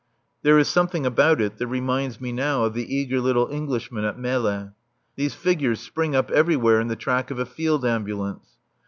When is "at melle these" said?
4.03-5.35